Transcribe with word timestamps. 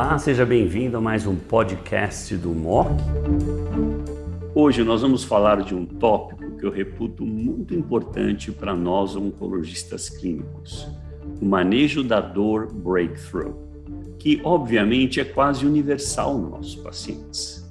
Olá, 0.00 0.16
seja 0.16 0.46
bem-vindo 0.46 0.96
a 0.96 1.00
mais 1.00 1.26
um 1.26 1.34
podcast 1.34 2.36
do 2.36 2.50
MOC. 2.50 2.88
Hoje 4.54 4.84
nós 4.84 5.02
vamos 5.02 5.24
falar 5.24 5.60
de 5.62 5.74
um 5.74 5.84
tópico 5.84 6.56
que 6.56 6.64
eu 6.64 6.70
reputo 6.70 7.26
muito 7.26 7.74
importante 7.74 8.52
para 8.52 8.76
nós 8.76 9.16
oncologistas 9.16 10.08
clínicos: 10.08 10.86
o 11.42 11.44
manejo 11.44 12.04
da 12.04 12.20
dor 12.20 12.72
breakthrough, 12.72 13.56
que 14.20 14.40
obviamente 14.44 15.18
é 15.18 15.24
quase 15.24 15.66
universal 15.66 16.38
nos 16.38 16.50
nossos 16.52 16.76
pacientes. 16.76 17.68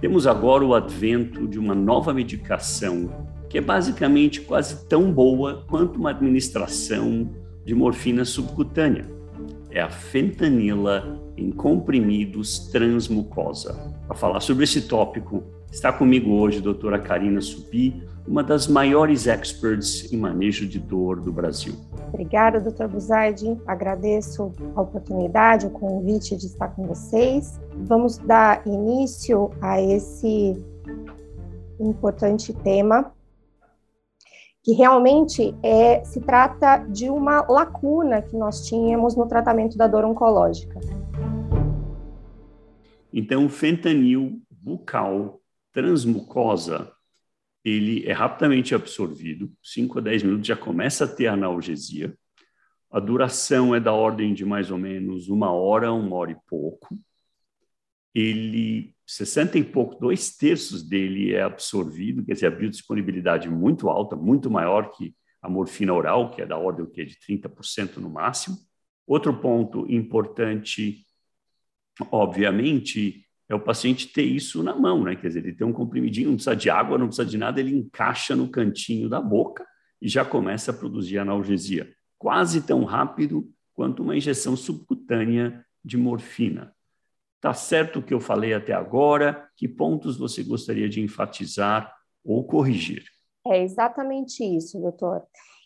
Temos 0.00 0.26
agora 0.26 0.64
o 0.64 0.74
advento 0.74 1.46
de 1.46 1.60
uma 1.60 1.76
nova 1.76 2.12
medicação 2.12 3.08
que 3.48 3.56
é 3.56 3.60
basicamente 3.60 4.40
quase 4.40 4.84
tão 4.88 5.12
boa 5.12 5.64
quanto 5.68 5.96
uma 5.96 6.10
administração 6.10 7.30
de 7.64 7.72
morfina 7.72 8.24
subcutânea. 8.24 9.21
É 9.74 9.80
a 9.80 9.88
fentanila 9.88 11.18
em 11.34 11.50
comprimidos 11.50 12.68
transmucosa. 12.70 13.74
Para 14.06 14.14
falar 14.14 14.40
sobre 14.40 14.64
esse 14.64 14.82
tópico, 14.82 15.42
está 15.70 15.90
comigo 15.90 16.30
hoje 16.32 16.58
a 16.58 16.62
doutora 16.62 16.98
Karina 16.98 17.40
Supi, 17.40 18.02
uma 18.28 18.42
das 18.42 18.68
maiores 18.68 19.26
experts 19.26 20.12
em 20.12 20.18
manejo 20.18 20.68
de 20.68 20.78
dor 20.78 21.18
do 21.20 21.32
Brasil. 21.32 21.74
Obrigada, 22.08 22.60
doutor 22.60 22.86
Buzaide. 22.86 23.58
Agradeço 23.66 24.52
a 24.76 24.82
oportunidade, 24.82 25.66
o 25.66 25.70
convite 25.70 26.36
de 26.36 26.46
estar 26.46 26.68
com 26.68 26.86
vocês. 26.86 27.58
Vamos 27.74 28.18
dar 28.18 28.66
início 28.66 29.50
a 29.62 29.80
esse 29.80 30.62
importante 31.80 32.52
tema 32.52 33.10
que 34.62 34.72
realmente 34.72 35.54
é, 35.62 36.04
se 36.04 36.20
trata 36.20 36.78
de 36.78 37.10
uma 37.10 37.40
lacuna 37.48 38.22
que 38.22 38.36
nós 38.36 38.66
tínhamos 38.66 39.16
no 39.16 39.26
tratamento 39.26 39.76
da 39.76 39.88
dor 39.88 40.04
oncológica. 40.04 40.78
Então, 43.12 43.44
o 43.44 43.48
fentanil 43.48 44.40
bucal 44.50 45.40
transmucosa, 45.72 46.92
ele 47.64 48.06
é 48.06 48.12
rapidamente 48.12 48.74
absorvido, 48.74 49.52
5 49.62 49.98
a 49.98 50.02
10 50.02 50.22
minutos 50.22 50.46
já 50.46 50.56
começa 50.56 51.04
a 51.04 51.08
ter 51.08 51.26
analgesia. 51.26 52.16
A 52.90 53.00
duração 53.00 53.74
é 53.74 53.80
da 53.80 53.92
ordem 53.92 54.32
de 54.32 54.44
mais 54.44 54.70
ou 54.70 54.78
menos 54.78 55.28
uma 55.28 55.50
hora, 55.50 55.92
uma 55.92 56.14
hora 56.14 56.32
e 56.32 56.36
pouco. 56.46 56.96
Ele 58.14 58.94
60 59.12 59.58
e 59.58 59.64
pouco, 59.64 60.00
dois 60.00 60.34
terços 60.34 60.82
dele 60.82 61.34
é 61.34 61.42
absorvido, 61.42 62.24
quer 62.24 62.32
dizer, 62.32 62.46
a 62.46 62.50
biodisponibilidade 62.50 63.48
muito 63.50 63.90
alta, 63.90 64.16
muito 64.16 64.50
maior 64.50 64.90
que 64.90 65.14
a 65.42 65.50
morfina 65.50 65.92
oral, 65.92 66.30
que 66.30 66.40
é 66.40 66.46
da 66.46 66.56
ordem 66.56 66.86
que, 66.86 67.04
de 67.04 67.16
30% 67.16 67.98
no 67.98 68.08
máximo. 68.08 68.56
Outro 69.06 69.38
ponto 69.38 69.84
importante, 69.92 71.04
obviamente, 72.10 73.26
é 73.50 73.54
o 73.54 73.60
paciente 73.60 74.08
ter 74.08 74.22
isso 74.22 74.62
na 74.62 74.74
mão, 74.74 75.04
né? 75.04 75.14
Quer 75.14 75.28
dizer, 75.28 75.44
ele 75.44 75.54
tem 75.54 75.66
um 75.66 75.74
comprimidinho, 75.74 76.28
não 76.28 76.36
precisa 76.36 76.56
de 76.56 76.70
água, 76.70 76.96
não 76.96 77.08
precisa 77.08 77.28
de 77.28 77.36
nada, 77.36 77.60
ele 77.60 77.76
encaixa 77.76 78.34
no 78.34 78.48
cantinho 78.48 79.10
da 79.10 79.20
boca 79.20 79.66
e 80.00 80.08
já 80.08 80.24
começa 80.24 80.70
a 80.70 80.74
produzir 80.74 81.18
analgesia, 81.18 81.92
quase 82.16 82.62
tão 82.62 82.84
rápido 82.84 83.52
quanto 83.74 84.02
uma 84.02 84.16
injeção 84.16 84.56
subcutânea 84.56 85.62
de 85.84 85.98
morfina. 85.98 86.74
Está 87.42 87.54
certo 87.54 87.98
o 87.98 88.02
que 88.04 88.14
eu 88.14 88.20
falei 88.20 88.54
até 88.54 88.72
agora? 88.72 89.48
Que 89.56 89.66
pontos 89.66 90.16
você 90.16 90.44
gostaria 90.44 90.88
de 90.88 91.00
enfatizar 91.00 91.92
ou 92.24 92.46
corrigir? 92.46 93.02
É 93.44 93.60
exatamente 93.60 94.44
isso, 94.44 94.78
doutor. 94.80 95.24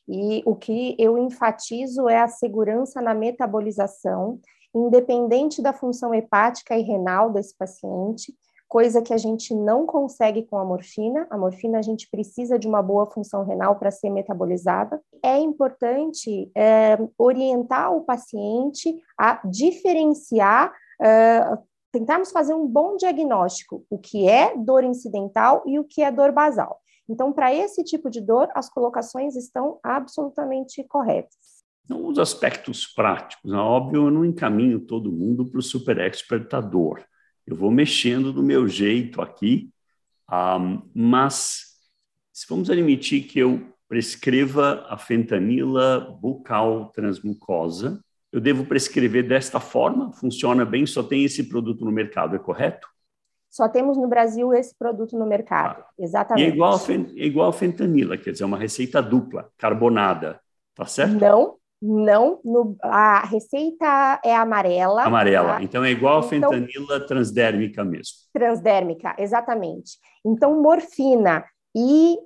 E 0.09 0.43
o 0.47 0.57
que 0.57 0.97
eu 0.99 1.19
enfatizo 1.19 2.09
é 2.09 2.19
a 2.19 2.29
segurança 2.29 3.03
na 3.03 3.13
metabolização, 3.13 4.41
independente 4.75 5.61
da 5.61 5.75
função 5.75 6.15
hepática 6.15 6.75
e 6.79 6.81
renal 6.81 7.31
desse 7.31 7.55
paciente, 7.55 8.35
coisa 8.67 9.03
que 9.03 9.13
a 9.13 9.19
gente 9.19 9.55
não 9.55 9.85
consegue 9.85 10.45
com 10.45 10.57
a 10.57 10.65
morfina. 10.65 11.27
A 11.29 11.37
morfina 11.37 11.79
a 11.79 11.83
gente 11.83 12.09
precisa 12.09 12.59
de 12.59 12.67
uma 12.67 12.81
boa 12.81 13.05
função 13.05 13.45
renal 13.45 13.77
para 13.77 13.91
ser 13.91 14.09
metabolizada. 14.09 14.99
É 15.23 15.39
importante 15.39 16.51
é, 16.57 16.97
orientar 17.19 17.93
o 17.95 18.01
paciente 18.01 18.99
a 19.19 19.43
diferenciar 19.45 20.73
uh, 21.01 21.59
tentarmos 21.93 22.31
fazer 22.31 22.55
um 22.55 22.67
bom 22.67 22.97
diagnóstico, 22.97 23.85
o 23.89 23.99
que 23.99 24.29
é 24.29 24.57
dor 24.57 24.85
incidental 24.85 25.63
e 25.67 25.79
o 25.79 25.85
que 25.85 26.03
é 26.03 26.11
dor 26.11 26.33
basal. 26.33 26.81
Então, 27.09 27.33
para 27.33 27.55
esse 27.55 27.85
tipo 27.85 28.11
de 28.11 28.21
dor, 28.21 28.49
as 28.55 28.69
colocações 28.69 29.37
estão 29.37 29.79
absolutamente 29.83 30.83
corretas. 30.85 31.57
Então, 31.85 32.07
os 32.07 32.19
aspectos 32.19 32.85
práticos, 32.87 33.53
é 33.53 33.57
óbvio, 33.57 34.07
eu 34.07 34.11
não 34.11 34.25
encaminho 34.25 34.81
todo 34.81 35.13
mundo 35.13 35.49
para 35.49 35.61
o 35.61 35.63
super 35.63 35.99
expertador. 35.99 37.05
Eu 37.47 37.55
vou 37.55 37.71
mexendo 37.71 38.33
do 38.33 38.43
meu 38.43 38.67
jeito 38.67 39.23
aqui, 39.23 39.71
um, 40.31 40.83
mas 40.93 41.77
se 42.33 42.45
vamos 42.49 42.69
admitir 42.69 43.23
que 43.23 43.39
eu 43.39 43.73
prescreva 43.89 44.85
a 44.89 44.99
fentanila 44.99 46.01
bucal 46.21 46.91
transmucosa, 46.91 48.05
eu 48.33 48.41
devo 48.41 48.65
prescrever 48.65 49.27
desta 49.27 49.61
forma? 49.61 50.13
Funciona 50.13 50.65
bem? 50.65 50.87
Só 50.87 51.03
tem 51.03 51.25
esse 51.25 51.45
produto 51.45 51.85
no 51.85 51.93
mercado, 51.93 52.37
é 52.37 52.39
correto? 52.39 52.89
Só 53.51 53.69
temos 53.69 53.97
no 53.97 54.07
Brasil 54.07 54.53
esse 54.53 54.75
produto 54.77 55.19
no 55.19 55.25
mercado, 55.25 55.81
ah. 55.81 55.87
exatamente. 55.99 56.47
E 56.47 56.51
é 56.51 56.55
igual, 56.55 56.79
é 56.89 57.25
igual 57.25 57.49
a 57.49 57.53
fentanila, 57.53 58.19
quer 58.19 58.33
dizer, 58.33 58.45
é 58.45 58.47
uma 58.47 58.59
receita 58.59 59.01
dupla, 59.01 59.49
carbonada, 59.57 60.39
tá 60.75 60.85
certo? 60.85 61.15
Não, 61.15 61.57
não. 61.81 62.41
No, 62.45 62.77
a 62.83 63.25
receita 63.25 64.21
é 64.23 64.35
amarela. 64.37 65.05
Amarela, 65.05 65.55
tá? 65.55 65.63
então 65.63 65.83
é 65.83 65.91
igual 65.91 66.17
a 66.17 66.37
então, 66.37 66.51
fentanila 66.51 67.07
transdérmica 67.07 67.83
mesmo. 67.83 68.17
Transdérmica, 68.33 69.17
exatamente. 69.19 69.93
Então, 70.25 70.61
morfina 70.61 71.45
e 71.75 72.19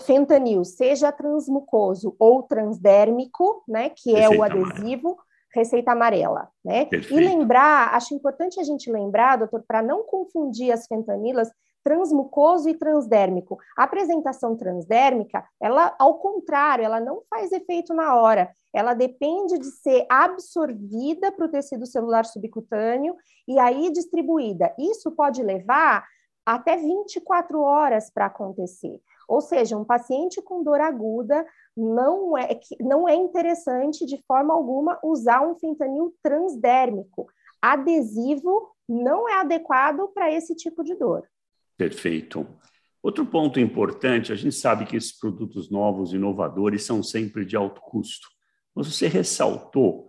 fentanil, 0.00 0.64
seja 0.64 1.10
transmucoso 1.10 2.14
ou 2.18 2.42
transdérmico, 2.42 3.62
né, 3.66 3.90
que 3.90 4.12
receita 4.12 4.34
é 4.34 4.38
o 4.38 4.42
adesivo, 4.42 5.08
amarela 5.08 5.27
receita 5.54 5.92
amarela, 5.92 6.48
né? 6.64 6.84
Perfeito. 6.86 7.20
E 7.20 7.24
lembrar, 7.24 7.94
acho 7.94 8.14
importante 8.14 8.60
a 8.60 8.64
gente 8.64 8.90
lembrar, 8.90 9.36
doutor, 9.36 9.64
para 9.66 9.82
não 9.82 10.04
confundir 10.04 10.72
as 10.72 10.86
fentanilas 10.86 11.50
transmucoso 11.82 12.68
e 12.68 12.74
transdérmico. 12.74 13.58
A 13.76 13.84
apresentação 13.84 14.56
transdérmica, 14.56 15.42
ela, 15.60 15.94
ao 15.98 16.18
contrário, 16.18 16.84
ela 16.84 17.00
não 17.00 17.22
faz 17.30 17.50
efeito 17.50 17.94
na 17.94 18.16
hora. 18.16 18.50
Ela 18.74 18.92
depende 18.92 19.58
de 19.58 19.70
ser 19.70 20.04
absorvida 20.10 21.32
para 21.32 21.46
o 21.46 21.50
tecido 21.50 21.86
celular 21.86 22.24
subcutâneo 22.24 23.16
e 23.46 23.58
aí 23.58 23.90
distribuída. 23.90 24.74
Isso 24.78 25.10
pode 25.12 25.42
levar 25.42 26.04
até 26.44 26.76
24 26.76 27.60
horas 27.60 28.10
para 28.10 28.26
acontecer. 28.26 29.00
Ou 29.28 29.42
seja, 29.42 29.76
um 29.76 29.84
paciente 29.84 30.40
com 30.40 30.64
dor 30.64 30.80
aguda 30.80 31.46
não 31.76 32.36
é, 32.36 32.58
não 32.80 33.06
é 33.06 33.14
interessante 33.14 34.06
de 34.06 34.16
forma 34.26 34.54
alguma 34.54 34.98
usar 35.04 35.46
um 35.46 35.54
fentanil 35.54 36.14
transdérmico. 36.22 37.26
Adesivo 37.60 38.70
não 38.88 39.28
é 39.28 39.34
adequado 39.34 40.08
para 40.14 40.32
esse 40.32 40.54
tipo 40.54 40.82
de 40.82 40.94
dor. 40.94 41.24
Perfeito. 41.76 42.46
Outro 43.02 43.24
ponto 43.26 43.60
importante, 43.60 44.32
a 44.32 44.34
gente 44.34 44.54
sabe 44.54 44.86
que 44.86 44.96
esses 44.96 45.16
produtos 45.16 45.70
novos, 45.70 46.12
inovadores, 46.12 46.84
são 46.84 47.02
sempre 47.02 47.44
de 47.44 47.54
alto 47.54 47.80
custo. 47.82 48.26
Mas 48.74 48.92
você 48.92 49.06
ressaltou 49.06 50.08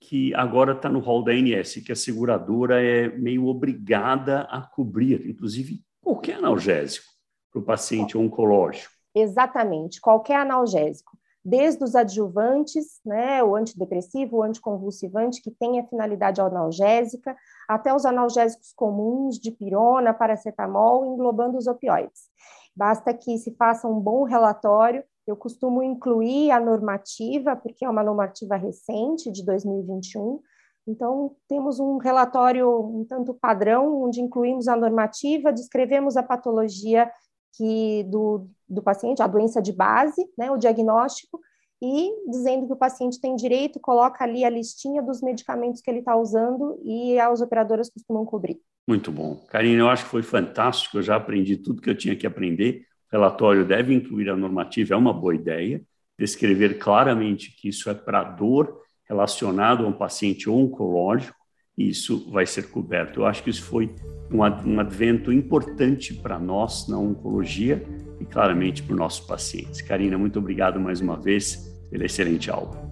que 0.00 0.34
agora 0.34 0.72
está 0.72 0.88
no 0.88 1.00
rol 1.00 1.22
da 1.22 1.32
ANS, 1.32 1.74
que 1.84 1.92
a 1.92 1.96
seguradora 1.96 2.82
é 2.82 3.08
meio 3.08 3.46
obrigada 3.46 4.42
a 4.42 4.62
cobrir, 4.62 5.28
inclusive 5.28 5.82
qualquer 6.00 6.36
analgésico 6.36 7.12
para 7.52 7.60
o 7.60 7.64
paciente 7.64 8.16
oncológico. 8.16 8.92
Exatamente, 9.14 10.00
qualquer 10.00 10.36
analgésico, 10.36 11.16
desde 11.44 11.82
os 11.82 11.94
adjuvantes, 11.94 13.00
né, 13.04 13.42
o 13.42 13.56
antidepressivo, 13.56 14.38
o 14.38 14.42
anticonvulsivante, 14.42 15.42
que 15.42 15.50
tem 15.50 15.80
a 15.80 15.86
finalidade 15.86 16.40
analgésica, 16.40 17.36
até 17.68 17.94
os 17.94 18.06
analgésicos 18.06 18.72
comuns 18.74 19.38
de 19.38 19.50
pirona, 19.50 20.14
paracetamol, 20.14 21.04
englobando 21.12 21.58
os 21.58 21.66
opioides. 21.66 22.30
Basta 22.74 23.12
que 23.12 23.36
se 23.38 23.54
faça 23.56 23.88
um 23.88 24.00
bom 24.00 24.22
relatório. 24.22 25.04
Eu 25.26 25.36
costumo 25.36 25.82
incluir 25.82 26.50
a 26.50 26.60
normativa, 26.60 27.54
porque 27.54 27.84
é 27.84 27.90
uma 27.90 28.02
normativa 28.02 28.56
recente, 28.56 29.30
de 29.30 29.44
2021. 29.44 30.40
Então, 30.86 31.36
temos 31.48 31.78
um 31.78 31.98
relatório 31.98 32.68
um 32.80 33.04
tanto 33.04 33.34
padrão, 33.34 34.02
onde 34.02 34.20
incluímos 34.20 34.68
a 34.68 34.76
normativa, 34.76 35.52
descrevemos 35.52 36.16
a 36.16 36.22
patologia 36.22 37.10
que 37.56 38.04
do, 38.04 38.48
do 38.68 38.82
paciente, 38.82 39.22
a 39.22 39.26
doença 39.26 39.60
de 39.60 39.72
base, 39.72 40.26
né, 40.36 40.50
o 40.50 40.56
diagnóstico, 40.56 41.40
e 41.82 42.12
dizendo 42.30 42.66
que 42.66 42.72
o 42.72 42.76
paciente 42.76 43.20
tem 43.20 43.34
direito, 43.34 43.80
coloca 43.80 44.22
ali 44.22 44.44
a 44.44 44.50
listinha 44.50 45.02
dos 45.02 45.20
medicamentos 45.20 45.80
que 45.80 45.90
ele 45.90 45.98
está 45.98 46.16
usando 46.16 46.80
e 46.84 47.18
as 47.18 47.40
operadoras 47.40 47.90
costumam 47.90 48.24
cobrir. 48.24 48.60
Muito 48.86 49.10
bom. 49.10 49.36
Karine, 49.48 49.78
eu 49.78 49.88
acho 49.88 50.04
que 50.04 50.10
foi 50.10 50.22
fantástico, 50.22 50.98
eu 50.98 51.02
já 51.02 51.16
aprendi 51.16 51.56
tudo 51.56 51.82
que 51.82 51.90
eu 51.90 51.96
tinha 51.96 52.14
que 52.14 52.26
aprender. 52.26 52.86
O 53.10 53.12
relatório 53.12 53.64
deve 53.64 53.92
incluir 53.92 54.30
a 54.30 54.36
normativa, 54.36 54.94
é 54.94 54.96
uma 54.96 55.12
boa 55.12 55.34
ideia. 55.34 55.82
Descrever 56.18 56.78
claramente 56.78 57.54
que 57.56 57.68
isso 57.68 57.90
é 57.90 57.94
para 57.94 58.22
dor 58.22 58.80
relacionado 59.08 59.84
a 59.84 59.88
um 59.88 59.92
paciente 59.92 60.48
oncológico 60.48 61.41
isso 61.76 62.30
vai 62.30 62.46
ser 62.46 62.70
coberto. 62.70 63.20
Eu 63.20 63.26
acho 63.26 63.42
que 63.42 63.50
isso 63.50 63.64
foi 63.64 63.94
um, 64.30 64.38
um 64.38 64.80
advento 64.80 65.32
importante 65.32 66.14
para 66.14 66.38
nós 66.38 66.88
na 66.88 66.98
oncologia 66.98 67.82
e 68.20 68.24
claramente 68.24 68.82
para 68.82 68.92
os 68.92 68.98
nossos 68.98 69.26
pacientes. 69.26 69.80
Karina, 69.80 70.18
muito 70.18 70.38
obrigado 70.38 70.78
mais 70.78 71.00
uma 71.00 71.16
vez 71.16 71.72
pela 71.90 72.04
excelente 72.04 72.50
aula. 72.50 72.90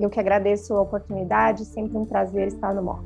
Eu 0.00 0.10
que 0.10 0.18
agradeço 0.18 0.74
a 0.74 0.82
oportunidade, 0.82 1.64
sempre 1.64 1.96
um 1.96 2.04
prazer 2.04 2.48
estar 2.48 2.74
no 2.74 2.82
MOC. 2.82 3.04